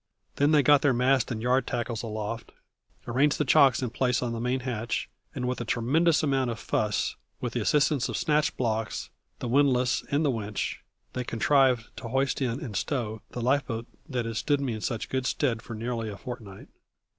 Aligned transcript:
Then 0.37 0.49
they 0.49 0.63
got 0.63 0.81
their 0.81 0.95
mast 0.95 1.29
and 1.29 1.43
yard 1.43 1.67
tackles 1.67 2.01
aloft, 2.01 2.53
arranged 3.07 3.37
the 3.37 3.45
chocks 3.45 3.83
in 3.83 3.91
place 3.91 4.23
on 4.23 4.33
the 4.33 4.39
main 4.39 4.61
hatch, 4.61 5.07
and 5.35 5.47
with 5.47 5.61
a 5.61 5.63
tremendous 5.63 6.23
amount 6.23 6.49
of 6.49 6.57
fuss, 6.57 7.17
with 7.39 7.53
the 7.53 7.59
assistance 7.61 8.09
of 8.09 8.17
snatch 8.17 8.57
blocks, 8.57 9.11
the 9.37 9.47
windlass, 9.47 10.03
and 10.09 10.25
the 10.25 10.31
winch, 10.31 10.81
they 11.13 11.23
contrived 11.23 11.95
to 11.97 12.07
hoist 12.09 12.41
in 12.41 12.59
and 12.63 12.75
stow 12.75 13.21
the 13.29 13.43
life 13.43 13.67
boat 13.67 13.85
that 14.09 14.25
had 14.25 14.37
stood 14.37 14.59
me 14.59 14.73
in 14.73 14.81
such 14.81 15.07
good 15.07 15.27
stead 15.27 15.61
for 15.61 15.75
nearly 15.75 16.09
a 16.09 16.17
fortnight. 16.17 16.69